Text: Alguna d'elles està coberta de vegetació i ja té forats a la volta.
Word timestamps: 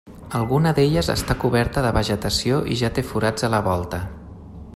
Alguna 0.37 0.71
d'elles 0.77 1.09
està 1.15 1.35
coberta 1.43 1.83
de 1.87 1.93
vegetació 1.99 2.63
i 2.73 2.79
ja 2.83 2.93
té 2.97 3.05
forats 3.13 3.49
a 3.51 3.53
la 3.57 3.65
volta. 3.71 4.03